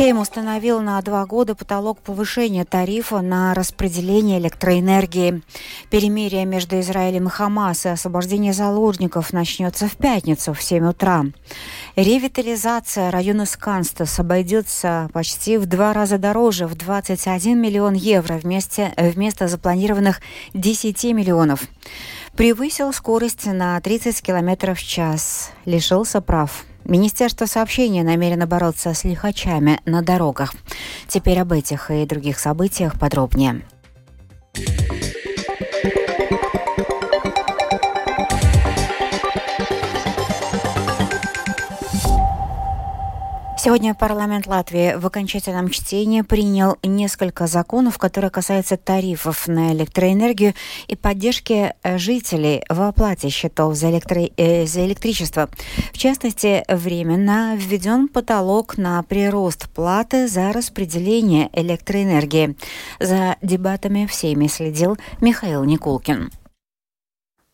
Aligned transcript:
Сейм 0.00 0.16
установил 0.16 0.80
на 0.80 0.98
два 1.02 1.26
года 1.26 1.54
потолок 1.54 2.00
повышения 2.00 2.64
тарифа 2.64 3.20
на 3.20 3.52
распределение 3.52 4.38
электроэнергии. 4.38 5.42
Перемирие 5.90 6.46
между 6.46 6.80
Израилем 6.80 7.26
и 7.26 7.28
Хамас 7.28 7.84
и 7.84 7.90
освобождение 7.90 8.54
заложников 8.54 9.34
начнется 9.34 9.88
в 9.88 9.98
пятницу 9.98 10.54
в 10.54 10.62
7 10.62 10.88
утра. 10.88 11.26
Ревитализация 11.96 13.10
района 13.10 13.44
Сканстас 13.44 14.18
обойдется 14.18 15.10
почти 15.12 15.58
в 15.58 15.66
два 15.66 15.92
раза 15.92 16.16
дороже, 16.16 16.66
в 16.66 16.76
21 16.76 17.60
миллион 17.60 17.92
евро 17.92 18.36
вместе, 18.42 18.94
вместо 18.96 19.48
запланированных 19.48 20.22
10 20.54 21.04
миллионов. 21.12 21.64
Превысил 22.34 22.94
скорость 22.94 23.44
на 23.44 23.78
30 23.78 24.22
км 24.22 24.74
в 24.74 24.82
час, 24.82 25.50
лишился 25.66 26.22
прав. 26.22 26.64
Министерство 26.90 27.46
сообщения 27.46 28.02
намерено 28.02 28.48
бороться 28.48 28.92
с 28.94 29.04
лихачами 29.04 29.78
на 29.84 30.02
дорогах. 30.02 30.54
Теперь 31.06 31.38
об 31.38 31.52
этих 31.52 31.88
и 31.92 32.04
других 32.04 32.40
событиях 32.40 32.98
подробнее. 32.98 33.62
Сегодня 43.70 43.94
парламент 43.94 44.48
Латвии 44.48 44.96
в 44.96 45.06
окончательном 45.06 45.68
чтении 45.68 46.22
принял 46.22 46.76
несколько 46.82 47.46
законов, 47.46 47.98
которые 47.98 48.28
касаются 48.32 48.76
тарифов 48.76 49.46
на 49.46 49.72
электроэнергию 49.72 50.54
и 50.88 50.96
поддержки 50.96 51.72
э, 51.84 51.96
жителей 51.96 52.64
в 52.68 52.82
оплате 52.82 53.28
счетов 53.28 53.76
за, 53.76 53.92
электро... 53.92 54.22
э, 54.36 54.66
за 54.66 54.84
электричество. 54.86 55.48
В 55.92 55.98
частности, 55.98 56.64
временно 56.66 57.54
введен 57.54 58.08
потолок 58.08 58.76
на 58.76 59.00
прирост 59.04 59.68
платы 59.70 60.26
за 60.26 60.52
распределение 60.52 61.48
электроэнергии. 61.52 62.56
За 62.98 63.36
дебатами 63.40 64.06
всеми 64.06 64.48
следил 64.48 64.98
Михаил 65.20 65.62
Никулкин. 65.62 66.32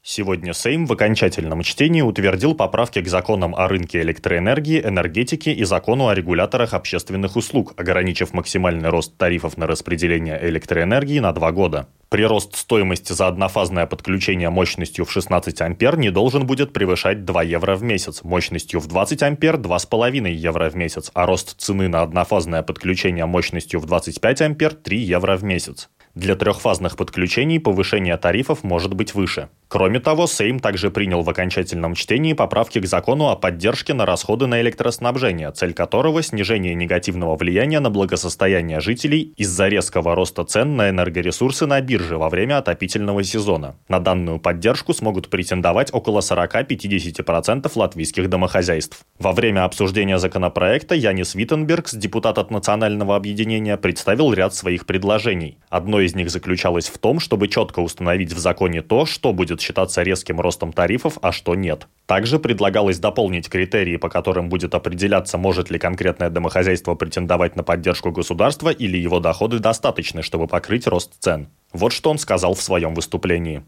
Сегодня 0.09 0.53
Сейм 0.53 0.87
в 0.87 0.93
окончательном 0.93 1.63
чтении 1.63 2.01
утвердил 2.01 2.55
поправки 2.55 3.01
к 3.03 3.09
законам 3.09 3.57
о 3.57 3.67
рынке 3.67 4.03
электроэнергии, 4.03 4.81
энергетики 4.81 5.49
и 5.49 5.65
закону 5.65 6.07
о 6.07 6.15
регуляторах 6.15 6.75
общественных 6.75 7.35
услуг, 7.35 7.75
ограничив 7.77 8.33
максимальный 8.33 8.89
рост 8.89 9.17
тарифов 9.17 9.57
на 9.57 9.67
распределение 9.67 10.39
электроэнергии 10.49 11.19
на 11.19 11.33
два 11.33 11.51
года. 11.51 11.89
Прирост 12.09 12.55
стоимости 12.55 13.15
за 13.15 13.27
однофазное 13.27 13.87
подключение 13.87 14.49
мощностью 14.49 15.05
в 15.05 15.11
16 15.11 15.61
ампер 15.61 15.99
не 15.99 16.11
должен 16.11 16.47
будет 16.47 16.73
превышать 16.73 17.25
2 17.25 17.43
евро 17.43 17.75
в 17.75 17.83
месяц, 17.83 18.23
мощностью 18.23 18.79
в 18.79 18.87
20 18.87 19.25
ампер 19.25 19.57
2,5 19.57 20.31
евро 20.31 20.71
в 20.71 20.77
месяц, 20.77 21.11
а 21.15 21.27
рост 21.27 21.61
цены 21.61 21.89
на 21.89 22.03
однофазное 22.03 22.63
подключение 22.63 23.27
мощностью 23.27 23.81
в 23.81 23.87
25 23.87 24.43
ампер 24.43 24.73
3 24.73 24.99
евро 24.99 25.37
в 25.37 25.43
месяц. 25.43 25.89
Для 26.17 26.35
трехфазных 26.35 26.97
подключений 26.97 27.61
повышение 27.61 28.17
тарифов 28.17 28.65
может 28.65 28.95
быть 28.95 29.13
выше. 29.13 29.51
Кроме 29.69 30.01
того, 30.01 30.27
Сейм 30.27 30.61
также 30.61 30.91
принял 30.91 31.21
в 31.23 31.29
окончательном 31.29 31.95
чтении 31.95 32.33
поправки 32.33 32.79
к 32.79 32.87
закону 32.87 33.29
о 33.29 33.37
поддержке 33.37 33.93
на 33.93 34.07
расходы 34.07 34.47
на 34.47 34.63
электроснабжение, 34.63 35.51
цель 35.51 35.75
которого– 35.75 36.23
снижение 36.23 36.75
негативного 36.75 37.37
влияния 37.37 37.81
на 37.81 37.91
благосостояние 37.91 38.81
жителей 38.81 39.35
из-за 39.37 39.69
резкого 39.69 40.15
роста 40.15 40.45
цен 40.45 40.77
на 40.77 40.89
энергоресурсы 40.89 41.67
на 41.67 41.83
бирже 41.83 42.17
во 42.17 42.31
время 42.31 42.59
отопительного 42.59 43.23
сезона. 43.23 43.77
На 43.89 44.01
данную 44.01 44.39
поддержку 44.39 44.95
смогут 44.95 45.29
претендовать 45.29 45.93
около 45.93 46.21
40-50% 46.21 47.71
латвийских 47.75 48.31
домохозяйств. 48.31 49.05
Во 49.19 49.33
время 49.33 49.65
обсуждения 49.65 50.19
законопроекта 50.19 50.95
Янис 50.95 51.35
Виттенбергс, 51.35 51.95
депутат 51.95 52.39
от 52.39 52.51
Национального 52.51 53.17
объединения, 53.17 53.77
представил 53.77 54.33
ряд 54.33 54.55
своих 54.55 54.87
предложений. 54.87 55.59
Одно 55.69 56.06
из 56.07 56.15
них 56.15 56.31
заключалось 56.31 56.89
в 56.89 56.97
том, 56.99 57.21
чтобы 57.21 57.49
четко 57.49 57.81
установить 57.81 58.33
в 58.33 58.39
законе 58.39 58.81
то, 58.81 59.05
что 59.05 59.33
будет 59.33 59.61
считаться 59.61 60.03
резким 60.03 60.41
ростом 60.41 60.73
тарифов, 60.73 61.19
а 61.21 61.33
что 61.33 61.55
нет. 61.55 61.87
Также 62.07 62.39
предлагалось 62.39 62.99
дополнить 62.99 63.51
критерии, 63.51 63.97
по 63.97 64.09
которым 64.09 64.49
будет 64.49 64.75
определяться, 64.75 65.37
может 65.37 65.71
ли 65.71 65.79
конкретное 65.79 66.31
домохозяйство 66.31 66.95
претендовать 66.95 67.57
на 67.57 67.63
поддержку 67.63 68.13
государства 68.13 68.71
или 68.71 68.97
его 68.97 69.21
доходы 69.21 69.59
достаточны, 69.59 70.23
чтобы 70.23 70.47
покрыть 70.47 70.87
рост 70.87 71.13
цен. 71.21 71.49
Вот 71.73 71.93
что 71.93 72.11
он 72.11 72.19
сказал 72.19 72.55
в 72.55 72.63
своем 72.63 72.95
выступлении. 72.95 73.63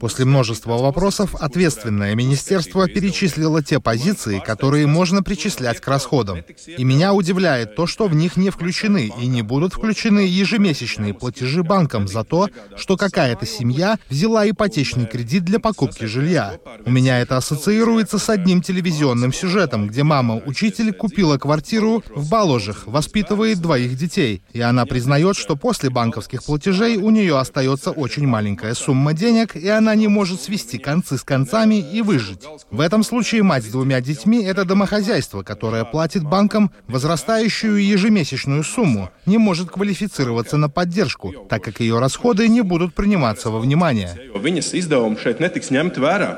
После 0.00 0.24
множества 0.24 0.76
вопросов 0.76 1.34
ответственное 1.34 2.14
министерство 2.14 2.86
перечислило 2.88 3.62
те 3.62 3.80
позиции, 3.80 4.42
которые 4.44 4.86
можно 4.86 5.22
причислять 5.22 5.80
к 5.80 5.88
расходам. 5.88 6.44
И 6.66 6.84
меня 6.84 7.14
удивляет 7.14 7.74
то, 7.74 7.86
что 7.86 8.06
в 8.06 8.14
них 8.14 8.36
не 8.36 8.50
включены 8.50 9.12
и 9.20 9.26
не 9.26 9.42
будут 9.42 9.72
включены 9.74 10.20
ежемесячные 10.20 11.14
платежи 11.14 11.62
банкам 11.62 12.06
за 12.08 12.24
то, 12.24 12.48
что 12.76 12.96
какая-то 12.96 13.46
семья 13.46 13.98
взяла 14.10 14.48
ипотечный 14.48 15.06
кредит 15.06 15.44
для 15.44 15.58
покупки 15.58 16.04
жилья. 16.04 16.58
У 16.84 16.90
меня 16.90 17.20
это 17.20 17.36
ассоциируется 17.36 18.18
с 18.18 18.28
одним 18.28 18.62
телевизионным 18.62 19.32
сюжетом, 19.32 19.86
где 19.88 20.02
мама-учитель 20.02 20.92
купила 20.92 21.38
квартиру 21.38 22.02
в 22.14 22.28
Баложах, 22.28 22.86
воспитывает 22.86 23.60
двоих 23.60 23.96
детей, 23.96 24.42
и 24.52 24.60
она 24.60 24.84
признает, 24.88 25.36
что 25.36 25.56
после 25.56 25.90
банковских 25.90 26.42
платежей 26.42 26.96
у 26.96 27.10
нее 27.10 27.38
остается 27.38 27.90
очень 27.90 28.26
маленькая 28.26 28.74
сумма 28.74 29.12
денег, 29.12 29.54
и 29.56 29.68
она 29.68 29.94
не 29.94 30.08
может 30.08 30.40
свести 30.40 30.78
концы 30.78 31.18
с 31.18 31.22
концами 31.22 31.76
и 31.76 32.02
выжить. 32.02 32.40
В 32.70 32.80
этом 32.80 33.02
случае 33.02 33.42
мать 33.42 33.64
с 33.64 33.68
двумя 33.68 34.00
детьми— 34.00 34.42
это 34.44 34.64
домохозяйство, 34.64 35.42
которое 35.42 35.84
платит 35.84 36.24
банкам 36.24 36.72
возрастающую 36.88 37.76
ежемесячную 37.76 38.64
сумму, 38.64 39.10
не 39.26 39.38
может 39.38 39.70
квалифицироваться 39.70 40.56
на 40.56 40.68
поддержку, 40.68 41.32
так 41.48 41.62
как 41.62 41.80
ее 41.80 41.98
расходы 41.98 42.48
не 42.48 42.62
будут 42.62 42.94
приниматься 42.94 43.50
во 43.50 43.58
внимание. 43.58 44.10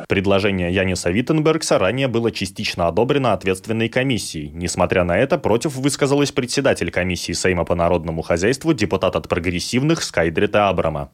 Предложение 0.08 0.74
Яниса 0.74 1.10
Виттенбергса 1.10 1.78
ранее 1.78 2.08
было 2.08 2.32
частично 2.32 2.88
одобрено 2.88 3.32
ответственной 3.32 3.88
комиссией. 3.88 4.50
Несмотря 4.50 5.04
на 5.04 5.16
это, 5.16 5.38
против 5.38 5.76
высказалась 5.76 6.32
председатель 6.32 6.90
комиссии 6.90 7.32
Сейма 7.32 7.64
по 7.64 7.74
народному 7.74 8.22
хозяйству 8.22 8.39
хозяйству 8.40 8.72
депутат 8.72 9.16
от 9.16 9.28
прогрессивных 9.28 10.02
Скайдрита 10.02 10.70
Абрама. 10.70 11.10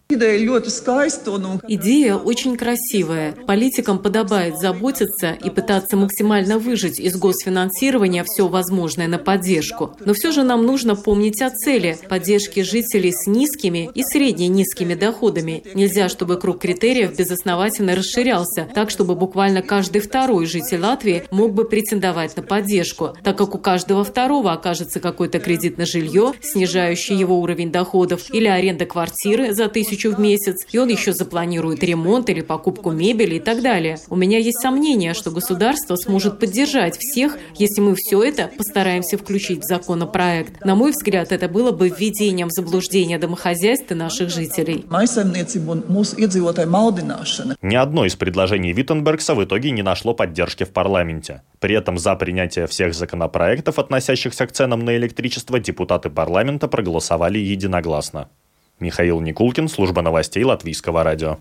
Идея 1.69 2.15
очень 2.15 2.57
красивая. 2.57 3.33
Политикам 3.33 3.99
подобает 3.99 4.59
заботиться 4.59 5.33
и 5.33 5.51
пытаться 5.51 5.97
максимально 5.97 6.61
выжить 6.61 7.01
из 7.01 7.17
госфинансирования 7.17 8.23
все 8.25 8.47
возможное 8.47 9.09
на 9.09 9.19
поддержку. 9.19 9.97
Но 10.05 10.15
все 10.15 10.31
же 10.31 10.45
нам 10.45 10.65
нужно 10.65 10.95
помнить 10.95 11.43
о 11.43 11.51
цели– 11.51 11.99
поддержки 12.09 12.61
жителей 12.61 13.11
с 13.11 13.27
низкими 13.27 13.91
и 13.93 14.05
средне 14.05 14.47
низкими 14.47 14.95
доходами. 14.95 15.65
Нельзя, 15.75 16.09
чтобы 16.09 16.39
круг 16.39 16.61
критериев 16.61 17.17
безосновательно 17.17 17.97
расширялся, 17.97 18.69
так 18.73 18.91
чтобы 18.91 19.17
буквально 19.17 19.63
каждый 19.63 20.01
второй 20.01 20.47
житель 20.47 20.81
Латвии 20.81 21.25
мог 21.33 21.55
бы 21.55 21.65
претендовать 21.65 22.37
на 22.37 22.45
поддержку, 22.45 23.17
так 23.25 23.37
как 23.37 23.57
у 23.57 23.59
каждого 23.59 24.05
второго 24.05 24.53
окажется 24.53 25.01
какой-то 25.01 25.41
кредит 25.41 25.77
на 25.77 25.87
жилье, 25.87 26.33
снижающий 26.41 27.16
его 27.17 27.41
уровень 27.41 27.73
доходов, 27.73 28.23
или 28.33 28.47
аренда 28.47 28.87
квартиры 28.87 29.53
за 29.53 29.69
тысячу 29.69 30.15
в 30.15 30.21
месяц, 30.21 30.67
и 30.71 30.79
он 30.79 30.89
еще 30.89 31.13
запланирует 31.13 31.83
ремонт 31.83 32.31
или 32.31 32.41
покупку 32.41 32.91
мебели 32.91 33.37
и 33.37 33.41
так 33.41 33.63
далее. 33.63 33.99
У 34.09 34.17
меня 34.17 34.39
есть 34.39 34.61
сомнение, 34.61 35.15
что 35.15 35.31
государство 35.31 35.97
сможет 35.97 36.39
поддержать 36.39 36.99
всех, 36.99 37.39
если 37.57 37.81
мы 37.81 37.95
все 37.97 38.23
это 38.23 38.51
постараемся 38.57 39.19
включить 39.19 39.61
в 39.61 39.67
законопроект. 39.67 40.65
На 40.65 40.75
мой 40.75 40.93
взгляд, 40.93 41.33
это 41.33 41.49
было 41.49 41.73
бы 41.73 41.89
введением 41.89 42.49
в 42.49 42.53
заблуждение 42.53 43.19
домохозяйств 43.19 43.91
и 43.91 43.95
наших 43.95 44.31
жителей. 44.31 44.85
Ни 47.63 47.75
одно 47.75 48.05
из 48.05 48.17
предложений 48.17 48.73
Виттенбергса 48.73 49.35
в 49.35 49.45
итоге 49.45 49.71
не 49.71 49.83
нашло 49.83 50.15
поддержки 50.15 50.65
в 50.65 50.71
парламенте. 50.71 51.43
При 51.59 51.75
этом 51.75 51.99
за 51.99 52.15
принятие 52.17 52.67
всех 52.67 52.95
законопроектов, 52.95 53.79
относящихся 53.79 54.47
к 54.47 54.53
ценам 54.53 54.85
на 54.85 54.97
электричество, 54.97 55.59
депутаты 55.59 56.11
парламента 56.11 56.69
проголосовали 56.69 57.06
единогласно. 57.39 58.29
Михаил 58.81 59.21
Никулкин, 59.21 59.69
служба 59.69 60.03
новостей 60.03 60.45
Латвийского 60.45 61.03
радио. 61.03 61.39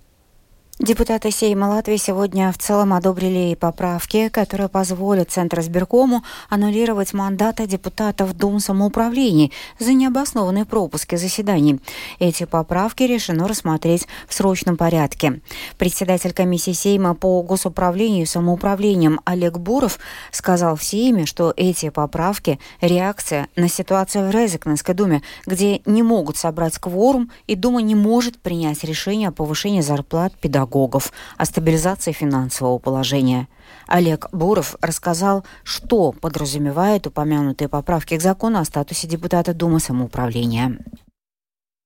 Депутаты 0.78 1.32
Сейма 1.32 1.68
Латвии 1.68 1.96
сегодня 1.96 2.52
в 2.52 2.58
целом 2.58 2.92
одобрили 2.92 3.56
поправки, 3.56 4.28
которые 4.28 4.68
позволят 4.68 5.32
Центру 5.32 5.62
сберкому 5.62 6.22
аннулировать 6.50 7.14
мандаты 7.14 7.66
депутатов 7.66 8.36
Дум 8.36 8.60
самоуправлений 8.60 9.54
за 9.80 9.94
необоснованные 9.94 10.66
пропуски 10.66 11.16
заседаний. 11.16 11.80
Эти 12.20 12.44
поправки 12.44 13.04
решено 13.04 13.48
рассмотреть 13.48 14.06
в 14.28 14.34
срочном 14.34 14.76
порядке. 14.76 15.40
Председатель 15.78 16.34
комиссии 16.34 16.74
Сейма 16.74 17.16
по 17.16 17.42
госуправлению 17.42 18.24
и 18.24 18.28
самоуправлением 18.28 19.22
Олег 19.24 19.58
Буров 19.58 19.98
сказал 20.34 20.76
в 20.76 20.84
Сейме, 20.84 21.26
что 21.26 21.54
эти 21.56 21.90
поправки– 21.90 22.60
реакция 22.82 23.48
на 23.56 23.70
ситуацию 23.70 24.28
в 24.28 24.32
Резекненской 24.32 24.94
думе, 24.94 25.22
где 25.46 25.82
не 25.86 26.04
могут 26.04 26.36
собрать 26.36 26.78
кворум, 26.80 27.32
и 27.48 27.56
Дума 27.56 27.82
не 27.82 27.96
может 27.96 28.40
принять 28.40 28.84
решение 28.84 29.30
о 29.30 29.32
повышении 29.32 29.80
зарплат 29.80 30.34
педагогов 30.34 30.65
педагогов, 30.66 31.12
о 31.38 31.46
стабилизации 31.46 32.12
финансового 32.12 32.80
положения. 32.80 33.48
Олег 33.88 34.28
Буров 34.32 34.76
рассказал, 34.82 35.46
что 35.64 36.12
подразумевает 36.12 37.08
упомянутые 37.08 37.70
поправки 37.70 38.18
к 38.18 38.22
закону 38.22 38.60
о 38.60 38.66
статусе 38.66 39.08
депутата 39.08 39.54
Думы 39.54 39.80
самоуправления. 39.80 40.78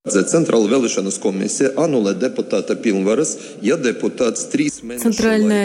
Центральная 0.08 0.88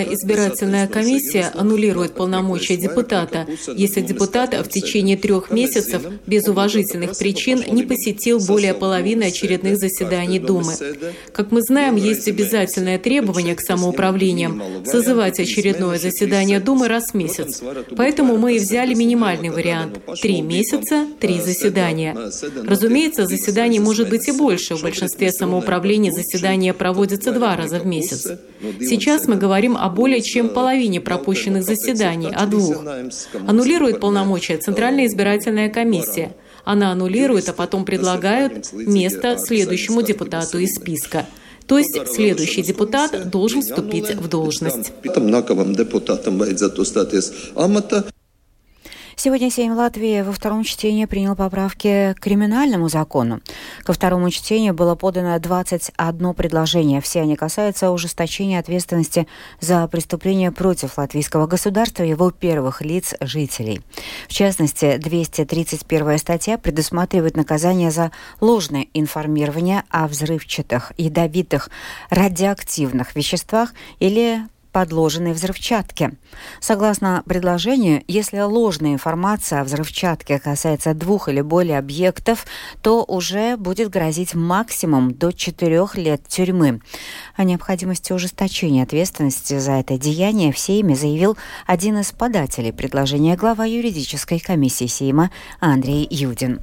избирательная 0.04 0.88
комиссия 0.90 1.52
аннулирует 1.56 2.16
полномочия 2.16 2.76
депутата, 2.76 3.48
если 3.78 4.02
депутат 4.02 4.54
в 4.54 4.68
течение 4.68 5.16
трех 5.16 5.52
месяцев 5.52 6.02
без 6.28 6.50
уважительных 6.50 7.18
причин 7.18 7.64
не 7.72 7.84
посетил 7.84 8.40
более 8.40 8.74
половины 8.74 9.24
очередных 9.24 9.78
заседаний 9.78 10.40
Думы. 10.40 10.74
Как 11.32 11.54
мы 11.54 11.62
знаем, 11.62 11.96
есть 11.96 12.28
обязательное 12.28 13.00
требование 13.00 13.56
к 13.56 13.62
самоуправлениям 13.62 14.62
созывать 14.86 15.40
очередное 15.40 15.98
заседание 15.98 16.60
Думы 16.60 16.90
раз 16.90 17.12
в 17.12 17.14
месяц. 17.14 17.62
Поэтому 17.96 18.36
мы 18.36 18.58
и 18.58 18.60
взяли 18.60 18.96
минимальный 18.96 19.50
вариант– 19.50 19.98
три 20.22 20.42
месяца, 20.42 21.08
три 21.22 21.40
заседания. 21.40 22.18
Разумеется, 22.68 23.26
заседаний 23.28 23.80
может 23.80 24.10
быть 24.10 24.25
и 24.28 24.32
больше. 24.32 24.76
В 24.76 24.82
большинстве 24.82 25.32
самоуправлений 25.32 26.12
заседания 26.12 26.74
проводятся 26.74 27.32
два 27.32 27.56
раза 27.56 27.80
в 27.80 27.86
месяц. 27.86 28.28
Сейчас 28.80 29.28
мы 29.28 29.36
говорим 29.36 29.78
о 29.78 29.90
более 29.90 30.22
чем 30.22 30.50
половине 30.50 31.02
пропущенных 31.02 31.64
заседаний, 31.64 32.32
о 32.34 32.46
двух. 32.46 32.84
Аннулирует 33.48 34.00
полномочия 34.00 34.58
Центральная 34.58 35.08
избирательная 35.08 35.70
комиссия. 35.70 36.36
Она 36.64 36.92
аннулирует, 36.92 37.48
а 37.50 37.54
потом 37.54 37.86
предлагают 37.86 38.74
место 38.74 39.38
следующему 39.38 40.02
депутату 40.02 40.58
из 40.58 40.76
списка. 40.76 41.26
То 41.68 41.78
есть 41.80 41.98
следующий 42.14 42.62
депутат 42.62 43.30
должен 43.30 43.62
вступить 43.62 44.16
в 44.16 44.28
должность. 44.28 44.92
Сегодня 49.26 49.50
Сейм 49.50 49.74
Латвии 49.74 50.22
во 50.22 50.32
втором 50.32 50.64
чтении 50.64 51.06
принял 51.06 51.36
поправки 51.36 52.14
к 52.14 52.20
криминальному 52.20 52.90
закону. 52.90 53.42
Ко 53.84 53.92
второму 53.92 54.30
чтению 54.30 54.76
было 54.76 54.94
подано 54.94 55.40
21 55.40 56.36
предложение. 56.36 57.02
Все 57.02 57.22
они 57.22 57.36
касаются 57.36 57.90
ужесточения 57.90 58.60
ответственности 58.60 59.28
за 59.60 59.88
преступления 59.88 60.52
против 60.52 61.00
латвийского 61.00 61.48
государства 61.48 62.04
и 62.04 62.10
его 62.10 62.30
первых 62.30 62.84
лиц 62.84 63.16
жителей. 63.20 63.82
В 64.28 64.32
частности, 64.32 64.98
231 64.98 66.20
статья 66.20 66.60
предусматривает 66.60 67.36
наказание 67.36 67.90
за 67.90 68.12
ложное 68.42 68.86
информирование 68.94 69.86
о 69.90 70.08
взрывчатых, 70.08 70.92
ядовитых, 70.98 71.72
радиоактивных 72.12 73.16
веществах 73.16 73.74
или 73.98 74.44
подложенной 74.76 75.32
взрывчатке. 75.32 76.18
Согласно 76.60 77.24
предложению, 77.26 78.04
если 78.10 78.40
ложная 78.40 78.92
информация 78.92 79.62
о 79.62 79.64
взрывчатке 79.64 80.38
касается 80.38 80.94
двух 80.94 81.30
или 81.30 81.40
более 81.40 81.78
объектов, 81.78 82.46
то 82.82 83.06
уже 83.06 83.56
будет 83.56 83.90
грозить 83.90 84.36
максимум 84.36 85.14
до 85.14 85.32
четырех 85.32 85.96
лет 85.96 86.28
тюрьмы. 86.28 86.82
О 87.38 87.46
необходимости 87.46 88.12
ужесточения 88.12 88.84
ответственности 88.84 89.58
за 89.60 89.72
это 89.72 89.98
деяние 89.98 90.52
в 90.52 90.60
Сейме 90.60 90.98
заявил 90.98 91.38
один 91.66 92.00
из 92.00 92.12
подателей 92.12 92.74
предложения 92.74 93.38
глава 93.38 93.64
юридической 93.64 94.42
комиссии 94.42 94.88
Сейма 94.88 95.32
Андрей 95.62 96.06
Юдин. 96.10 96.60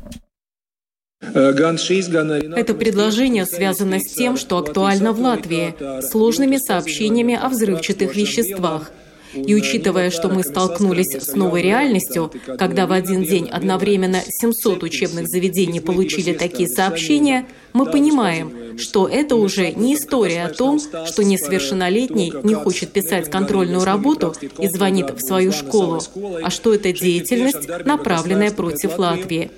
Это 1.23 2.75
предложение 2.75 3.47
связано 3.47 4.01
с 4.01 4.13
тем, 4.13 4.37
что 4.37 4.59
актуально 4.59 5.13
в 5.13 5.21
Латвии, 5.21 5.75
сложными 6.03 6.57
сообщениями 6.57 7.39
о 7.41 7.49
взрывчатых 7.49 8.17
веществах. 8.17 8.91
И 9.35 9.55
учитывая, 9.55 10.11
что 10.11 10.29
мы 10.29 10.43
столкнулись 10.43 11.15
с 11.15 11.35
новой 11.35 11.63
реальностью, 11.63 12.33
когда 12.59 12.87
в 12.87 12.93
один 12.93 13.23
день 13.23 13.49
одновременно 13.49 14.21
700 14.27 14.83
учебных 14.83 15.29
заведений 15.29 15.81
получили 15.81 16.33
такие 16.33 16.69
сообщения, 16.69 17.47
мы 17.73 17.87
понимаем, 17.87 18.79
что 18.79 19.09
это 19.09 19.37
уже 19.37 19.73
не 19.73 19.95
история 19.95 20.45
о 20.45 20.49
том, 20.51 20.79
что 20.79 21.25
несовершеннолетний 21.25 22.33
не 22.43 22.55
хочет 22.55 22.91
писать 22.91 23.31
контрольную 23.31 23.85
работу 23.85 24.35
и 24.59 24.69
звонит 24.69 25.11
в 25.11 25.21
свою 25.21 25.53
школу, 25.53 26.01
а 26.43 26.51
что 26.51 26.75
это 26.75 26.93
деятельность, 26.93 27.69
направленная 27.85 28.51
против 28.51 28.99
Латвии. 28.99 29.51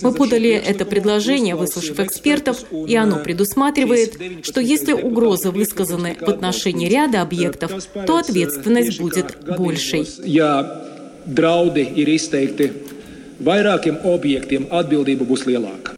Мы 0.00 0.12
подали 0.12 0.50
это 0.50 0.84
предложение, 0.84 1.54
выслушав 1.54 2.00
экспертов, 2.00 2.64
и 2.72 2.96
оно 2.96 3.18
предусматривает, 3.18 4.18
что 4.42 4.60
если 4.60 4.92
угрозы 4.92 5.50
высказаны 5.50 6.16
в 6.20 6.28
отношении 6.28 6.88
ряда 6.88 7.22
объектов, 7.22 7.72
то 8.06 8.16
ответственность 8.16 9.00
будет 9.00 9.11
большей. 9.58 10.06
Draudi 11.22 11.84
ir 12.02 12.08
izteikti 12.10 12.66
vairākiem 13.46 14.00
objektiem, 14.10 14.66
atbildība 14.74 15.26
būs 15.26 15.46
lielāka. 15.46 15.94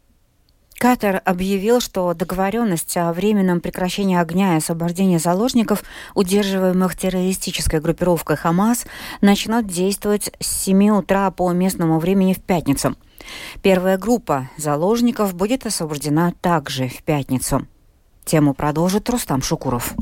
Катар 0.79 1.23
объявил, 1.25 1.81
что 1.81 2.13
договоренность 2.13 2.95
о 2.99 3.11
временном 3.15 3.63
прекращении 3.63 4.19
огня 4.19 4.55
и 4.55 4.59
освобождении 4.59 5.17
заложников, 5.17 5.83
удерживаемых 6.15 6.95
террористической 6.95 7.81
группировкой 7.81 8.37
Хамас, 8.37 8.85
начнет 9.23 9.67
действовать 9.67 10.31
с 10.41 10.65
7 10.65 10.91
утра 10.91 11.31
по 11.31 11.51
местному 11.53 11.99
времени 11.99 12.35
в 12.35 12.41
пятницу. 12.41 12.97
Первая 13.63 13.97
группа 13.97 14.51
заложников 14.59 15.35
будет 15.35 15.65
освобождена 15.65 16.35
также 16.43 16.89
в 16.89 17.03
пятницу. 17.03 17.67
Тему 18.27 18.53
продолжит 18.53 19.09
Рустам 19.09 19.41
Шукуров. 19.41 19.95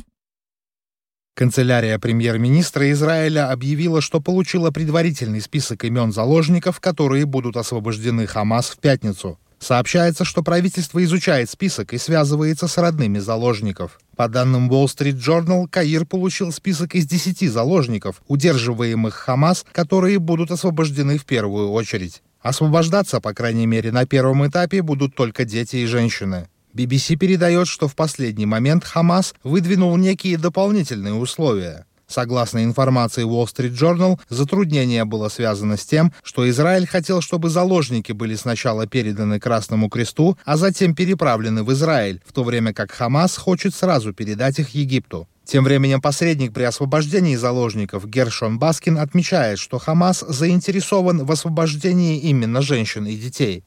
Канцелярия 1.35 1.99
премьер-министра 1.99 2.91
Израиля 2.93 3.51
объявила, 3.51 4.03
что 4.03 4.21
получила 4.21 4.71
предварительный 4.71 5.41
список 5.41 5.85
имен 5.85 6.13
заложников, 6.13 6.79
которые 6.79 7.25
будут 7.25 7.57
освобождены 7.57 8.27
Хамас 8.27 8.69
в 8.69 8.79
пятницу. 8.79 9.39
Сообщается, 9.59 10.27
что 10.27 10.43
правительство 10.43 11.03
изучает 11.03 11.49
список 11.49 11.95
и 11.95 11.99
связывается 11.99 12.69
с 12.69 12.77
родными 12.77 13.19
заложников. 13.19 13.99
По 14.15 14.29
данным 14.29 14.71
Wall 14.71 14.85
Street 14.85 15.15
Journal, 15.15 15.69
Каир 15.71 16.05
получил 16.05 16.53
список 16.53 16.95
из 16.95 17.07
10 17.07 17.51
заложников, 17.51 18.21
удерживаемых 18.29 19.15
Хамас, 19.15 19.65
которые 19.73 20.19
будут 20.19 20.51
освобождены 20.51 21.17
в 21.17 21.25
первую 21.25 21.71
очередь. 21.71 22.23
Освобождаться, 22.43 23.21
по 23.21 23.33
крайней 23.33 23.67
мере, 23.67 23.91
на 23.91 24.05
первом 24.05 24.47
этапе 24.47 24.83
будут 24.83 25.15
только 25.15 25.47
дети 25.47 25.77
и 25.77 25.87
женщины. 25.87 26.49
BBC 26.75 27.17
передает, 27.17 27.69
что 27.69 27.89
в 27.89 27.95
последний 27.95 28.47
момент 28.47 28.85
Хамас 28.85 29.35
выдвинул 29.45 29.97
некие 29.97 30.39
дополнительные 30.39 31.15
условия. 31.15 31.87
Согласно 32.13 32.63
информации 32.63 33.25
Wall 33.25 33.47
Street 33.47 33.73
Journal, 33.73 34.21
затруднение 34.29 35.07
было 35.07 35.29
связано 35.31 35.79
с 35.79 35.87
тем, 35.87 36.13
что 36.23 36.49
Израиль 36.51 36.87
хотел, 36.87 37.23
чтобы 37.23 37.49
заложники 37.49 38.13
были 38.13 38.35
сначала 38.35 38.87
переданы 38.87 39.41
Красному 39.41 39.89
Кресту, 39.89 40.37
а 40.45 40.59
затем 40.59 40.95
переправлены 40.95 41.63
в 41.63 41.73
Израиль, 41.73 42.21
в 42.27 42.33
то 42.33 42.45
время 42.45 42.75
как 42.75 42.93
Хамас 42.93 43.39
хочет 43.39 43.75
сразу 43.75 44.13
передать 44.13 44.59
их 44.59 44.71
Египту. 44.71 45.27
Тем 45.45 45.65
временем 45.65 46.01
посредник 46.01 46.53
при 46.53 46.63
освобождении 46.63 47.37
заложников 47.37 48.09
Гершон 48.09 48.59
Баскин 48.59 48.97
отмечает, 48.99 49.59
что 49.59 49.79
Хамас 49.79 50.25
заинтересован 50.27 51.25
в 51.25 51.33
освобождении 51.33 52.19
именно 52.19 52.63
женщин 52.63 53.07
и 53.07 53.17
детей. 53.17 53.65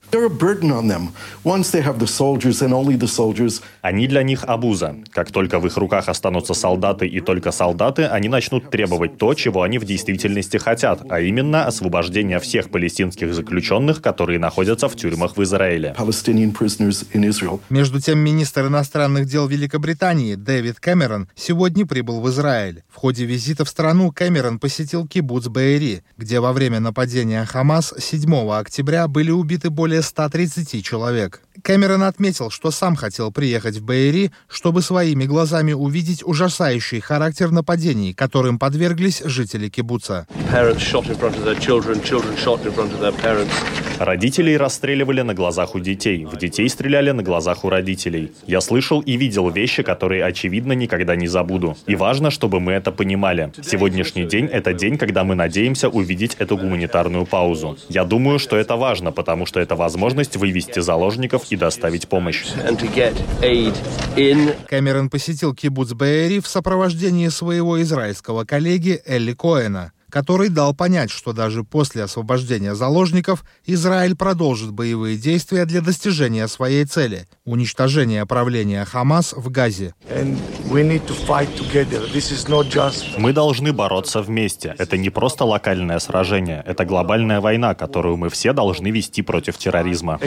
Они 3.82 4.08
для 4.08 4.24
них 4.24 4.44
обуза. 4.46 4.96
Как 5.12 5.32
только 5.32 5.60
в 5.60 5.68
их 5.68 5.78
руках 5.78 6.08
останутся 6.08 6.54
солдаты 6.54 7.08
и 7.08 7.20
только 7.20 7.52
солдаты, 7.52 8.06
они 8.06 8.30
начнут 8.30 8.72
требовать 8.72 9.18
то, 9.18 9.34
чего 9.34 9.62
они 9.62 9.78
в 9.78 9.86
действительности 9.86 10.58
хотят, 10.58 11.02
а 11.10 11.20
именно 11.20 11.66
освобождение 11.66 12.40
всех 12.40 12.72
палестинских 12.72 13.34
заключенных, 13.34 14.02
которые 14.02 14.40
находятся 14.40 14.88
в 14.88 14.96
тюрьмах 14.96 15.38
в 15.38 15.44
Израиле. 15.44 15.94
Между 17.70 18.02
тем, 18.02 18.20
министр 18.20 18.68
иностранных 18.68 19.26
дел 19.28 19.48
Великобритании 19.48 20.36
Дэвид 20.36 20.80
Кэмерон 20.80 21.28
сегодня 21.36 21.65
сегодня 21.66 21.88
прибыл 21.88 22.22
в 22.22 22.30
Израиль. 22.30 22.84
В 22.88 22.98
ходе 22.98 23.26
визита 23.26 23.66
в 23.66 23.70
страну 23.70 24.12
Кэмерон 24.12 24.60
посетил 24.60 25.08
кибуц 25.08 25.48
Бейри, 25.48 26.04
где 26.16 26.40
во 26.40 26.54
время 26.54 26.80
нападения 26.80 27.44
Хамас 27.44 27.92
7 27.98 28.52
октября 28.52 29.08
были 29.08 29.32
убиты 29.32 29.72
более 29.72 30.04
130 30.04 30.86
человек. 30.86 31.42
Кэмерон 31.64 32.04
отметил, 32.04 32.52
что 32.52 32.70
сам 32.70 32.96
хотел 32.96 33.32
приехать 33.32 33.78
в 33.78 33.84
Бейри, 33.84 34.32
чтобы 34.48 34.84
своими 34.84 35.26
глазами 35.26 35.74
увидеть 35.74 36.22
ужасающий 36.24 37.00
характер 37.00 37.50
нападений, 37.50 38.14
которым 38.14 38.60
подверглись 38.60 39.24
жители 39.26 39.68
кибуца. 39.70 40.28
Родителей 43.98 44.58
расстреливали 44.58 45.22
на 45.22 45.34
глазах 45.34 45.74
у 45.74 45.80
детей, 45.80 46.26
в 46.26 46.38
детей 46.38 46.70
стреляли 46.70 47.12
на 47.12 47.24
глазах 47.24 47.64
у 47.64 47.70
родителей. 47.70 48.34
Я 48.46 48.62
слышал 48.62 49.00
и 49.00 49.16
видел 49.18 49.50
вещи, 49.50 49.82
которые, 49.82 50.26
очевидно, 50.26 50.74
никогда 50.74 51.16
не 51.16 51.28
забуду. 51.28 51.55
И 51.88 51.96
важно, 51.96 52.32
чтобы 52.32 52.60
мы 52.60 52.74
это 52.74 52.92
понимали. 52.92 53.52
Сегодняшний 53.64 54.26
день— 54.26 54.46
это 54.52 54.74
день, 54.74 54.98
когда 54.98 55.24
мы 55.24 55.36
надеемся 55.36 55.90
увидеть 55.90 56.36
эту 56.40 56.58
гуманитарную 56.58 57.26
паузу. 57.26 57.78
Я 57.90 58.04
думаю, 58.04 58.40
что 58.40 58.58
это 58.58 58.76
важно, 58.76 59.12
потому 59.12 59.46
что 59.46 59.60
это 59.60 59.76
возможность 59.76 60.36
вывести 60.38 60.80
заложников 60.80 61.52
и 61.52 61.56
доставить 61.56 62.08
помощь. 62.08 62.44
Кэмерон 64.68 65.10
посетил 65.10 65.54
кибуц 65.54 65.94
Бейри 65.94 66.40
в 66.40 66.48
сопровождении 66.48 67.30
своего 67.30 67.82
израильского 67.82 68.46
коллеги 68.46 69.02
Элли 69.06 69.34
Коэна 69.34 69.92
который 70.16 70.48
дал 70.48 70.74
понять, 70.74 71.12
что 71.12 71.34
даже 71.34 71.66
после 71.66 72.04
освобождения 72.04 72.74
заложников 72.74 73.44
Израиль 73.66 74.16
продолжит 74.16 74.72
боевые 74.72 75.18
действия 75.18 75.66
для 75.66 75.82
достижения 75.82 76.48
своей 76.48 76.86
цели– 76.86 77.28
уничтожения 77.44 78.26
правления 78.26 78.86
Хамас 78.86 79.34
в 79.34 79.52
Газе. 79.52 79.94
Мы 83.18 83.34
должны 83.34 83.74
бороться 83.74 84.22
вместе. 84.22 84.74
Это 84.78 84.96
не 84.98 85.10
просто 85.10 85.44
локальное 85.44 86.00
сражение, 86.00 86.64
это 86.66 86.86
глобальная 86.86 87.42
война, 87.42 87.76
которую 87.76 88.16
мы 88.16 88.30
все 88.30 88.54
должны 88.54 88.92
вести 88.92 89.22
против 89.22 89.58
терроризма. 89.58 90.18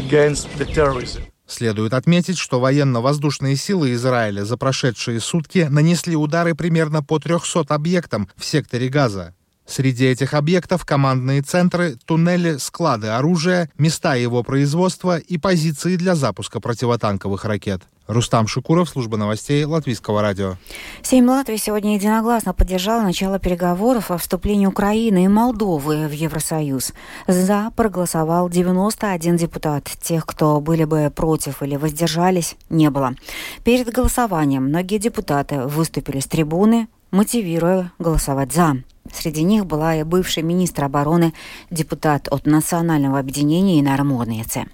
Следует 1.47 1.95
отметить, 1.95 2.37
что 2.37 2.61
военно-воздушные 2.61 3.57
силы 3.57 3.95
Израиля 3.95 4.45
за 4.45 4.59
прошедшие 4.59 5.19
сутки 5.19 5.67
нанесли 5.71 6.15
удары 6.15 6.55
примерно 6.55 7.03
по 7.03 7.19
300 7.19 7.75
объектам 7.75 8.29
в 8.37 8.45
секторе 8.45 8.89
Газа. 8.91 9.35
Среди 9.69 10.07
этих 10.07 10.33
объектов 10.33 10.87
командные 10.87 11.43
центры, 11.43 11.97
туннели, 12.07 12.57
склады 12.57 13.09
оружия, 13.09 13.71
места 13.77 14.15
его 14.15 14.43
производства 14.43 15.19
и 15.19 15.37
позиции 15.37 15.97
для 15.97 16.15
запуска 16.15 16.59
противотанковых 16.59 17.45
ракет. 17.45 17.83
Рустам 18.07 18.47
Шукуров, 18.47 18.89
служба 18.89 19.19
новостей 19.19 19.63
Латвийского 19.65 20.23
радио. 20.23 20.57
Сейм 21.03 21.29
Латвии 21.29 21.57
сегодня 21.57 21.97
единогласно 21.97 22.55
поддержал 22.55 23.03
начало 23.03 23.39
переговоров 23.39 24.11
о 24.11 24.17
вступлении 24.17 24.65
Украины 24.65 25.27
и 25.27 25.29
Молдовы 25.29 26.09
в 26.09 26.13
Евросоюз. 26.13 26.95
За 27.27 27.71
проголосовал 27.77 28.49
91 28.49 29.37
депутат. 29.37 29.85
Тех, 30.01 30.25
кто 30.25 30.59
были 30.63 30.85
бы 30.85 31.13
против 31.15 31.63
или 31.63 31.77
воздержались, 31.77 32.57
не 32.71 32.89
было. 32.89 33.15
Перед 33.63 33.93
голосованием 33.93 34.65
многие 34.65 34.97
депутаты 34.97 35.61
выступили 35.67 36.21
с 36.21 36.27
трибуны, 36.27 36.89
мотивируя 37.11 37.93
голосовать 37.99 38.53
«за». 38.53 38.83
Среди 39.13 39.43
них 39.43 39.67
была 39.67 39.97
и 39.97 40.03
бывший 40.03 40.43
министр 40.43 40.85
обороны, 40.85 41.33
депутат 41.71 42.29
от 42.29 42.47
Национального 42.47 43.19
объединения 43.19 43.81
«Инармонницы». 43.81 44.67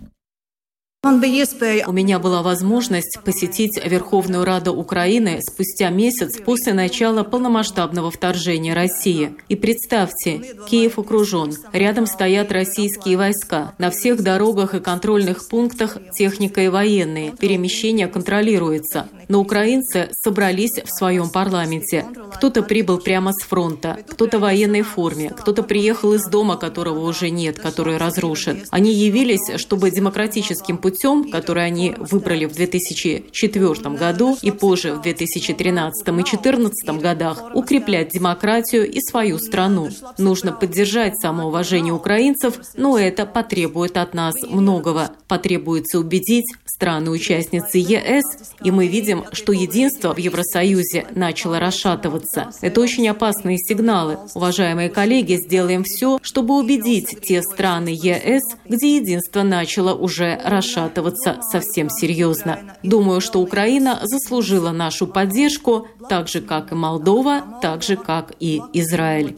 У 1.05 1.93
меня 1.93 2.19
была 2.19 2.41
возможность 2.41 3.19
посетить 3.23 3.79
Верховную 3.85 4.43
Раду 4.43 4.73
Украины 4.73 5.43
спустя 5.43 5.91
месяц 5.91 6.39
после 6.41 6.73
начала 6.73 7.25
полномасштабного 7.25 8.11
вторжения 8.11 8.73
России. 8.73 9.35
И 9.51 9.55
представьте, 9.55 10.41
Киев 10.67 10.99
окружен, 10.99 11.53
рядом 11.75 12.07
стоят 12.07 12.51
российские 12.53 13.19
войска. 13.19 13.75
На 13.77 13.91
всех 13.91 14.23
дорогах 14.23 14.75
и 14.75 14.81
контрольных 14.81 15.47
пунктах 15.47 15.99
техника 16.17 16.63
и 16.63 16.69
военные. 16.69 17.33
Перемещение 17.33 18.07
контролируется. 18.07 19.07
Но 19.29 19.41
украинцы 19.41 20.09
собрались 20.23 20.81
в 20.83 20.89
своем 20.89 21.29
парламенте. 21.29 22.07
Кто-то 22.35 22.63
прибыл 22.63 22.97
прямо 22.97 23.35
с 23.35 23.43
фронта, 23.43 23.99
кто-то 24.09 24.39
в 24.39 24.43
военной 24.43 24.83
форме, 24.83 25.31
кто-то 25.31 25.63
приехал 25.63 26.15
из 26.15 26.27
дома, 26.27 26.57
которого 26.57 27.07
уже 27.07 27.29
нет, 27.29 27.59
который 27.59 27.99
разрушен. 27.99 28.65
Они 28.71 28.93
явились, 28.93 29.61
чтобы 29.61 29.91
демократическим 29.91 30.79
путем 30.79 30.94
путем, 30.95 31.31
который 31.31 31.67
они 31.67 31.95
выбрали 31.99 32.45
в 32.45 32.53
2004 32.55 33.97
году 33.97 34.37
и 34.43 34.51
позже 34.51 34.95
в 34.95 35.03
2013 35.03 36.09
и 36.09 36.13
2014 36.13 37.01
годах, 37.01 37.43
укреплять 37.55 38.11
демократию 38.11 38.89
и 38.89 39.01
свою 39.01 39.39
страну. 39.39 39.89
Нужно 40.19 40.53
поддержать 40.53 41.17
самоуважение 41.21 41.93
украинцев, 41.93 42.61
но 42.77 42.97
это 42.99 43.27
потребует 43.27 43.97
от 43.97 44.15
нас 44.15 44.35
многого. 44.43 45.11
Потребуется 45.27 45.99
убедить 45.99 46.47
страны-участницы 46.65 47.79
ЕС, 47.79 48.25
и 48.63 48.71
мы 48.71 48.87
видим, 48.87 49.25
что 49.33 49.53
единство 49.53 50.15
в 50.15 50.19
Евросоюзе 50.19 51.07
начало 51.15 51.59
расшатываться. 51.59 52.51
Это 52.61 52.81
очень 52.81 53.09
опасные 53.09 53.59
сигналы. 53.59 54.19
Уважаемые 54.35 54.91
коллеги, 54.91 55.35
сделаем 55.35 55.85
все, 55.85 56.19
чтобы 56.23 56.57
убедить 56.57 57.19
те 57.23 57.43
страны 57.43 57.89
ЕС, 57.89 58.43
где 58.69 58.97
единство 58.97 59.43
начало 59.43 59.95
уже 59.95 60.41
расшатываться 60.45 60.84
расшатываться 60.85 61.41
совсем 61.43 61.89
серьезно. 61.91 62.59
Думаю, 62.83 63.21
что 63.21 63.41
Украина 63.41 64.01
заслужила 64.03 64.71
нашу 64.71 65.07
поддержку, 65.07 65.89
так 66.09 66.29
же, 66.29 66.41
как 66.41 66.73
и 66.73 66.75
Молдова, 66.75 67.59
так 67.63 67.83
же, 67.83 67.97
как 67.97 68.33
и 68.41 68.61
Израиль. 68.73 69.37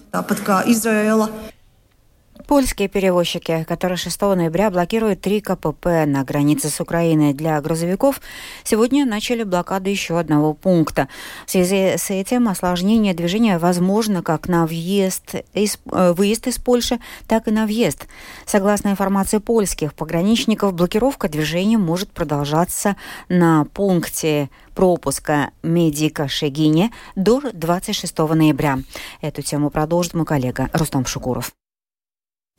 Польские 2.46 2.86
перевозчики, 2.86 3.64
которые 3.66 3.96
6 3.96 4.20
ноября 4.20 4.70
блокируют 4.70 5.20
три 5.20 5.40
КПП 5.40 6.06
на 6.06 6.22
границе 6.22 6.68
с 6.68 6.80
Украиной 6.80 7.34
для 7.34 7.60
грузовиков, 7.60 8.20
сегодня 8.62 9.04
начали 9.04 9.42
блокаду 9.42 9.90
еще 9.90 10.16
одного 10.16 10.54
пункта. 10.54 11.08
В 11.44 11.50
связи 11.50 11.96
с 11.96 12.08
этим 12.10 12.48
осложнение 12.48 13.14
движения 13.14 13.58
возможно 13.58 14.22
как 14.22 14.46
на 14.46 14.64
въезд 14.64 15.34
из, 15.54 15.80
э, 15.90 16.12
выезд 16.12 16.46
из 16.46 16.58
Польши, 16.58 17.00
так 17.26 17.48
и 17.48 17.50
на 17.50 17.66
въезд. 17.66 18.06
Согласно 18.46 18.90
информации 18.90 19.38
польских 19.38 19.92
пограничников, 19.92 20.72
блокировка 20.72 21.28
движения 21.28 21.78
может 21.78 22.12
продолжаться 22.12 22.94
на 23.28 23.64
пункте 23.64 24.50
пропуска 24.72 25.50
Медика 25.64 26.28
Шегине 26.28 26.92
до 27.16 27.42
26 27.52 28.36
ноября. 28.36 28.78
Эту 29.20 29.42
тему 29.42 29.70
продолжит 29.70 30.14
мой 30.14 30.26
коллега 30.26 30.70
Рустам 30.72 31.06
Шукуров. 31.06 31.52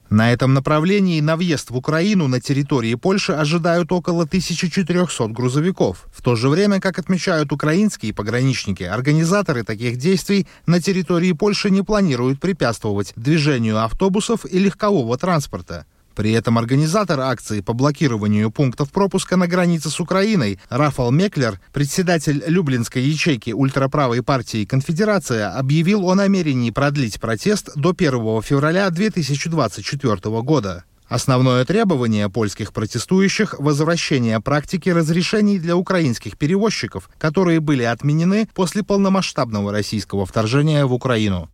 На 0.10 0.32
этом 0.32 0.54
направлении 0.54 1.20
на 1.20 1.36
въезд 1.36 1.70
в 1.70 1.76
Украину 1.76 2.28
на 2.28 2.40
территории 2.40 2.96
Польши 2.96 3.34
ожидают 3.34 3.92
около 3.92 4.24
1400 4.24 5.28
грузовиков. 5.28 6.08
В 6.14 6.22
то 6.22 6.36
же 6.36 6.48
время, 6.48 6.80
как 6.80 6.98
отмечают 6.98 7.52
украинские 7.52 8.14
пограничники, 8.14 8.84
организаторы 8.84 9.64
таких 9.64 9.98
действий 9.98 10.48
на 10.66 10.82
территории 10.82 11.34
Польши 11.34 11.70
не 11.70 11.82
планируют 11.82 12.40
препятствовать 12.40 13.12
движению 13.18 13.84
автобусов 13.84 14.46
и 14.46 14.60
легкового 14.60 15.18
транспорта. 15.18 15.86
При 16.18 16.32
этом 16.32 16.58
организатор 16.58 17.20
акции 17.20 17.62
по 17.62 17.74
блокированию 17.74 18.50
пунктов 18.50 18.92
пропуска 18.92 19.38
на 19.38 19.46
границе 19.46 19.92
с 19.92 20.00
Украиной 20.00 20.60
Рафал 20.68 21.12
Меклер, 21.12 21.60
председатель 21.72 22.44
Люблинской 22.48 23.04
ячейки 23.04 23.52
ультраправой 23.52 24.24
партии 24.24 24.66
«Конфедерация», 24.66 25.56
объявил 25.56 26.10
о 26.10 26.16
намерении 26.16 26.72
продлить 26.72 27.20
протест 27.20 27.70
до 27.76 27.94
1 27.96 28.42
февраля 28.42 28.90
2024 28.90 30.42
года. 30.42 30.86
Основное 31.08 31.64
требование 31.66 32.30
польских 32.30 32.74
протестующих– 32.74 33.54
возвращение 33.60 34.42
практики 34.42 34.90
разрешений 34.90 35.60
для 35.60 35.76
украинских 35.76 36.36
перевозчиков, 36.36 37.12
которые 37.20 37.60
были 37.60 37.84
отменены 37.84 38.50
после 38.56 38.82
полномасштабного 38.82 39.72
российского 39.72 40.26
вторжения 40.26 40.84
в 40.88 40.94
Украину. 40.94 41.52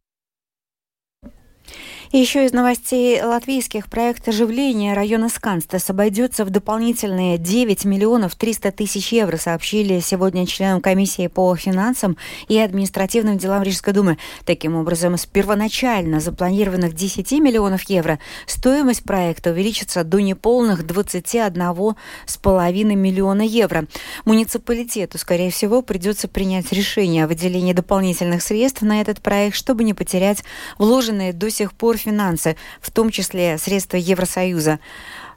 Еще 2.16 2.46
из 2.46 2.54
новостей 2.54 3.20
латвийских 3.24 3.90
проект 3.90 4.28
оживления 4.28 4.94
района 4.94 5.30
Сканстес 5.30 5.90
обойдется 5.90 6.46
в 6.46 6.52
дополнительные 6.52 7.40
9 7.40 7.86
миллионов 7.86 8.36
300 8.36 8.72
тысяч 8.72 9.12
евро, 9.12 9.38
сообщили 9.38 10.00
сегодня 10.00 10.46
членам 10.46 10.80
комиссии 10.80 11.26
по 11.26 11.56
финансам 11.56 12.16
и 12.48 12.60
административным 12.60 13.40
делам 13.40 13.64
Рижской 13.64 13.94
думы. 13.94 14.20
Таким 14.46 14.76
образом, 14.76 15.18
с 15.18 15.26
первоначально 15.26 16.20
запланированных 16.20 16.94
10 16.94 17.32
миллионов 17.40 17.82
евро 17.90 18.20
стоимость 18.46 19.06
проекта 19.06 19.50
увеличится 19.50 20.04
до 20.04 20.20
неполных 20.20 20.84
21,5 20.84 22.84
миллиона 22.94 23.42
евро. 23.42 23.86
Муниципалитету, 24.26 25.18
скорее 25.18 25.50
всего, 25.50 25.82
придется 25.82 26.28
принять 26.28 26.72
решение 26.74 27.24
о 27.24 27.28
выделении 27.28 27.74
дополнительных 27.74 28.44
средств 28.44 28.84
на 28.84 29.02
этот 29.02 29.20
проект, 29.20 29.56
чтобы 29.56 29.84
не 29.84 29.96
потерять 29.96 30.44
вложенные 30.78 31.34
до 31.34 31.50
сих 31.50 31.74
пор 31.74 31.98
финансы, 32.04 32.56
в 32.82 32.92
том 32.92 33.10
числе 33.10 33.58
средства 33.58 33.98
Евросоюза. 33.98 34.80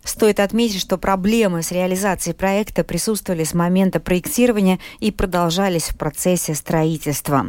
Стоит 0.04 0.38
отметить, 0.38 0.80
что 0.80 0.98
проблемы 0.98 1.62
с 1.62 1.72
реализацией 1.72 2.34
проекта 2.34 2.84
присутствовали 2.84 3.44
с 3.44 3.54
момента 3.54 3.98
проектирования 3.98 4.78
и 5.00 5.10
продолжались 5.10 5.88
в 5.88 5.96
процессе 5.96 6.54
строительства. 6.54 7.46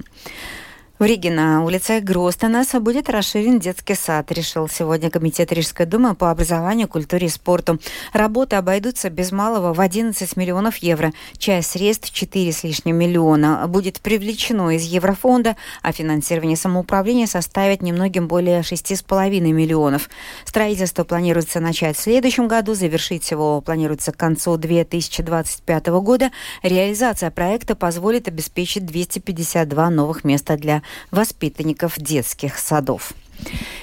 В 1.00 1.04
Риге 1.04 1.30
на 1.30 1.64
улице 1.64 2.00
Гростенеса 2.00 2.80
будет 2.80 3.08
расширен 3.08 3.60
детский 3.60 3.94
сад, 3.94 4.32
решил 4.32 4.68
сегодня 4.68 5.12
Комитет 5.12 5.52
Рижской 5.52 5.86
думы 5.86 6.16
по 6.16 6.32
образованию, 6.32 6.88
культуре 6.88 7.28
и 7.28 7.30
спорту. 7.30 7.80
Работы 8.14 8.56
обойдутся 8.56 9.12
без 9.12 9.32
малого 9.32 9.76
в 9.76 9.80
11 9.80 10.36
миллионов 10.36 10.78
евро. 10.78 11.14
Часть 11.38 11.70
средств, 11.70 12.12
4 12.12 12.52
с 12.52 12.64
лишним 12.64 12.96
миллиона, 12.96 13.68
будет 13.68 14.02
привлечено 14.02 14.72
из 14.72 14.86
Еврофонда, 14.86 15.56
а 15.84 15.92
финансирование 15.92 16.58
самоуправления 16.58 17.28
составит 17.28 17.84
немногим 17.84 18.28
более 18.28 18.62
6,5 18.62 19.40
миллионов. 19.52 20.10
Строительство 20.46 21.04
планируется 21.04 21.60
начать 21.60 21.96
в 21.96 22.02
следующем 22.02 22.48
году, 22.48 22.74
завершить 22.74 23.30
его 23.30 23.62
планируется 23.62 24.14
к 24.14 24.18
концу 24.18 24.58
2025 24.58 25.88
года. 26.02 26.32
Реализация 26.64 27.30
проекта 27.30 27.76
позволит 27.76 28.28
обеспечить 28.28 28.84
252 28.88 29.90
новых 29.92 30.24
места 30.24 30.58
для 30.58 30.82
воспитанников 31.12 31.94
детских 31.98 32.58
садов. 32.58 33.14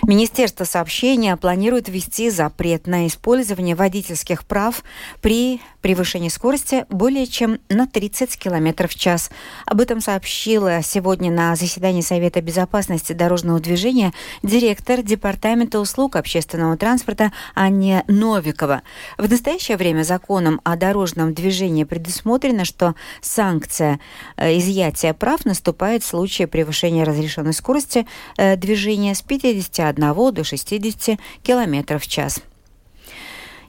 Министерство 0.06 0.64
сообщения 0.64 1.34
планирует 1.36 1.88
ввести 1.88 2.28
запрет 2.28 2.86
на 2.86 3.06
использование 3.06 3.74
водительских 3.74 4.44
прав 4.44 4.84
при 5.22 5.60
превышении 5.80 6.28
скорости 6.28 6.84
более 6.90 7.26
чем 7.26 7.58
на 7.68 7.86
30 7.86 8.38
км 8.38 8.88
в 8.88 8.94
час. 8.94 9.30
Об 9.66 9.80
этом 9.80 10.00
сообщила 10.00 10.82
сегодня 10.82 11.30
на 11.30 11.56
заседании 11.56 12.02
Совета 12.02 12.42
безопасности 12.42 13.12
дорожного 13.12 13.60
движения 13.60 14.12
директор 14.42 15.02
Департамента 15.02 15.80
услуг 15.80 16.16
общественного 16.16 16.76
транспорта 16.76 17.32
Анне 17.54 18.04
Новикова. 18.08 18.82
В 19.16 19.30
настоящее 19.30 19.76
время 19.76 20.02
законом 20.02 20.60
о 20.64 20.76
дорожном 20.76 21.32
движении 21.32 21.84
предусмотрено, 21.84 22.64
что 22.64 22.94
санкция 23.20 24.00
э, 24.36 24.56
изъятия 24.58 25.14
прав 25.14 25.44
наступает 25.44 26.02
в 26.02 26.06
случае 26.06 26.46
превышения 26.46 27.04
разрешенной 27.04 27.54
скорости 27.54 28.06
э, 28.36 28.56
движения 28.56 29.14
с 29.14 29.22
51 29.22 29.43
51 29.44 30.32
до 30.32 30.44
60 30.44 31.18
км 31.42 31.98
в 31.98 32.06
час. 32.06 32.42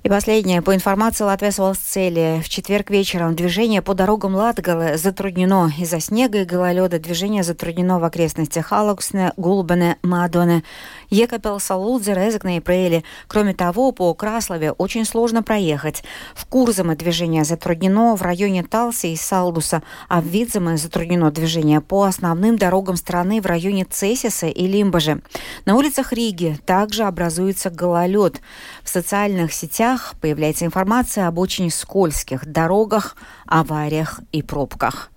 И 0.05 0.07
последнее. 0.07 0.61
По 0.61 0.75
информации 0.75 1.23
Латвии 1.23 1.51
Волсцели, 1.57 2.39
в 2.43 2.47
четверг 2.47 2.91
вечером 2.91 3.33
движение 3.33 3.81
по 3.81 3.95
дорогам 3.95 4.35
Латгалы 4.35 4.97
затруднено 4.97 5.71
из-за 5.79 5.99
снега 5.99 6.41
и 6.41 6.45
гололеда. 6.45 6.99
Движение 6.99 7.41
затруднено 7.41 7.99
в 7.99 8.03
окрестностях 8.03 8.67
Халуксне, 8.67 9.33
Гулбене, 9.35 9.97
Мадоне, 10.03 10.63
Екапелса, 11.09 11.75
Лудзе, 11.75 12.13
Резекне 12.13 12.57
и 12.57 12.59
Прейли. 12.59 13.03
Кроме 13.27 13.55
того, 13.55 13.91
по 13.93 14.13
Краслове 14.13 14.73
очень 14.73 15.05
сложно 15.05 15.41
проехать. 15.41 16.03
В 16.35 16.45
Курзаме 16.45 16.93
движение 16.95 17.43
затруднено 17.43 18.15
в 18.15 18.21
районе 18.21 18.61
Талси 18.61 19.07
и 19.07 19.15
Салдуса, 19.15 19.81
а 20.07 20.21
в 20.21 20.25
Видземе 20.25 20.77
затруднено 20.77 21.31
движение 21.31 21.81
по 21.81 22.03
основным 22.03 22.59
дорогам 22.59 22.95
страны 22.95 23.41
в 23.41 23.47
районе 23.47 23.85
Цесиса 23.85 24.45
и 24.45 24.67
Лимбажи. 24.67 25.23
На 25.65 25.75
улицах 25.75 26.13
Риги 26.13 26.59
также 26.67 27.05
образуется 27.05 27.71
гололед. 27.71 28.39
В 28.83 28.89
социальных 28.89 29.51
сетях 29.51 29.94
новостях 29.95 30.15
появляется 30.19 30.65
информация 30.65 31.27
об 31.27 31.39
очень 31.39 31.69
скользких 31.69 32.45
дорогах, 32.45 33.15
авариях 33.45 34.19
и 34.31 34.41
пробках. 34.41 35.11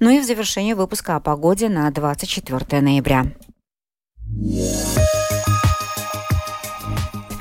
Ну 0.00 0.10
и 0.10 0.20
в 0.20 0.24
завершение 0.24 0.74
выпуска 0.74 1.16
о 1.16 1.20
погоде 1.20 1.68
на 1.68 1.90
24 1.90 2.80
ноября 2.80 3.26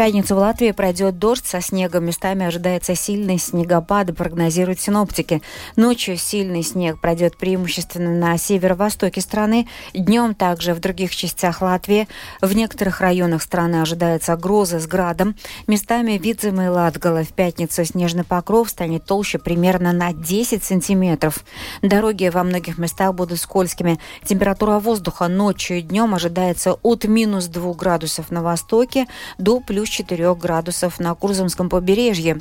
пятницу 0.01 0.33
в 0.33 0.39
Латвии 0.39 0.71
пройдет 0.71 1.19
дождь 1.19 1.45
со 1.45 1.61
снегом. 1.61 2.05
Местами 2.05 2.43
ожидается 2.43 2.95
сильный 2.95 3.37
снегопад, 3.37 4.17
прогнозируют 4.17 4.79
синоптики. 4.79 5.43
Ночью 5.75 6.17
сильный 6.17 6.63
снег 6.63 6.99
пройдет 6.99 7.37
преимущественно 7.37 8.09
на 8.09 8.35
северо-востоке 8.35 9.21
страны. 9.21 9.67
Днем 9.93 10.33
также 10.33 10.73
в 10.73 10.79
других 10.79 11.15
частях 11.15 11.61
Латвии. 11.61 12.07
В 12.41 12.51
некоторых 12.55 12.99
районах 12.99 13.43
страны 13.43 13.79
ожидается 13.79 14.35
грозы 14.37 14.79
с 14.79 14.87
градом. 14.87 15.35
Местами 15.67 16.13
Видзема 16.13 16.65
и 16.65 16.69
Латгала 16.69 17.23
в 17.23 17.33
пятницу 17.33 17.85
снежный 17.85 18.23
покров 18.23 18.71
станет 18.71 19.05
толще 19.05 19.37
примерно 19.37 19.93
на 19.93 20.13
10 20.13 20.63
сантиметров. 20.63 21.45
Дороги 21.83 22.31
во 22.33 22.43
многих 22.43 22.79
местах 22.79 23.13
будут 23.13 23.39
скользкими. 23.39 23.99
Температура 24.25 24.79
воздуха 24.79 25.27
ночью 25.27 25.77
и 25.77 25.81
днем 25.83 26.15
ожидается 26.15 26.73
от 26.81 27.03
минус 27.03 27.45
2 27.45 27.75
градусов 27.75 28.31
на 28.31 28.41
востоке 28.41 29.05
до 29.37 29.59
плюс 29.59 29.90
4 29.91 30.33
градусов 30.35 30.99
на 30.99 31.13
Курзамском 31.13 31.69
побережье. 31.69 32.39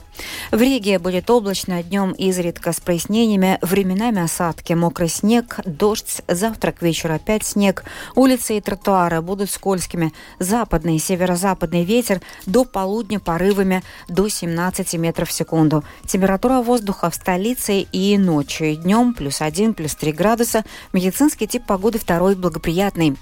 В 0.50 0.61
Риге 0.61 0.99
будет 0.99 1.28
облачно, 1.28 1.83
днем 1.83 2.12
изредка 2.12 2.73
с 2.73 2.80
прояснениями, 2.80 3.59
временами 3.61 4.23
осадки, 4.23 4.73
мокрый 4.73 5.09
снег, 5.09 5.61
дождь, 5.66 6.23
завтра 6.28 6.73
к 6.73 6.80
вечеру 6.80 7.14
опять 7.14 7.45
снег. 7.45 7.85
Улицы 8.14 8.57
и 8.57 8.61
тротуары 8.61 9.21
будут 9.21 9.50
скользкими. 9.50 10.12
Западный 10.38 10.97
и 10.97 10.99
северо-западный 10.99 11.85
ветер 11.85 12.21
до 12.47 12.64
полудня 12.64 13.21
порывами 13.21 13.83
до 14.09 14.28
17 14.28 14.95
метров 14.95 15.28
в 15.28 15.33
секунду. 15.33 15.85
Температура 16.07 16.62
воздуха 16.62 17.11
в 17.11 17.14
столице 17.14 17.80
и 17.80 18.16
ночью, 18.16 18.69
и 18.69 18.76
днем 18.76 19.12
плюс 19.12 19.42
1, 19.42 19.75
плюс 19.75 19.95
3 19.97 20.12
градуса. 20.12 20.64
Медицинский 20.92 21.49
тип 21.49 21.66
погоды 21.66 21.99
второй 21.99 22.37
благоприятный. 22.37 23.16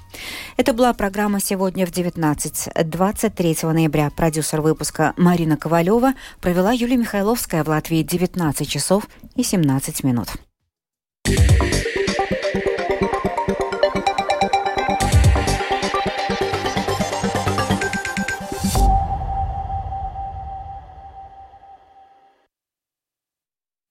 Это 0.56 0.75
была 0.75 0.92
программа 0.92 1.40
«Сегодня 1.40 1.87
в 1.87 1.90
19». 1.90 2.85
23 2.85 3.57
ноября 3.62 4.11
Продюсер 4.18 4.62
выпуска 4.62 5.14
Марина 5.16 5.57
Ковалева 5.57 6.12
провела 6.40 6.72
Юлия 6.72 6.96
Михайловская 6.96 7.62
в 7.62 7.68
Латвии 7.68 8.02
19 8.02 8.68
часов 8.68 9.09
и 9.37 9.44
17 9.44 10.02
минут. 10.02 10.26